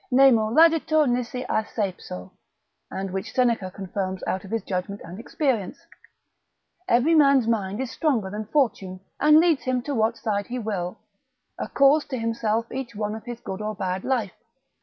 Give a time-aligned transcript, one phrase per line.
[0.09, 2.31] Nemo laeditur nisi a seipso,
[2.89, 5.85] and which Seneca confirms out of his judgment and experience.
[6.87, 10.97] Every man's mind is stronger than fortune, and leads him to what side he will;
[11.59, 14.33] a cause to himself each one is of his good or bad life.